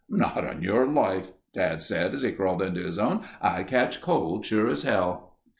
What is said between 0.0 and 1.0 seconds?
"Not on your